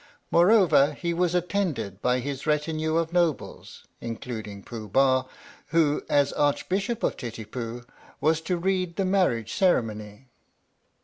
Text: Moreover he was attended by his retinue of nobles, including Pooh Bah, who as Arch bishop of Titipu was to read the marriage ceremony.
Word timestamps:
Moreover 0.31 0.93
he 0.93 1.13
was 1.13 1.35
attended 1.35 2.01
by 2.01 2.21
his 2.21 2.47
retinue 2.47 2.95
of 2.97 3.13
nobles, 3.13 3.85
including 3.99 4.63
Pooh 4.63 4.89
Bah, 4.89 5.25
who 5.67 6.01
as 6.09 6.33
Arch 6.33 6.67
bishop 6.67 7.03
of 7.03 7.15
Titipu 7.15 7.85
was 8.19 8.41
to 8.41 8.57
read 8.57 8.95
the 8.95 9.05
marriage 9.05 9.53
ceremony. 9.53 10.25